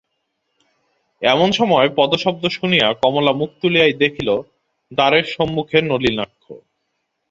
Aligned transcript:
এমন 1.21 1.49
সময় 1.51 1.87
পদশব্দ 1.97 2.43
শুনিয়া 2.49 2.87
কমলা 3.01 3.33
মুখ 3.33 3.49
তুলিয়াই 3.61 3.93
দেখিল, 3.93 4.29
দ্বারের 4.91 5.25
সম্মুখে 5.35 5.77
নলিনাক্ষ। 5.81 6.45